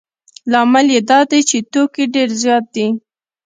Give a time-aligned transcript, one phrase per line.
[0.51, 2.87] لامل یې دا دی چې توکي ډېر زیات دي